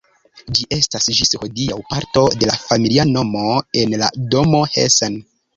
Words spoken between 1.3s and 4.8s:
hodiaŭ parto de la familia nomo en la domo